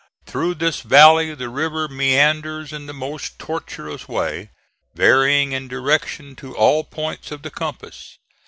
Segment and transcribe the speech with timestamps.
[0.25, 4.49] Through this valley the river meanders in the most tortuous way,
[4.95, 8.17] varying in direction to all points of the compass.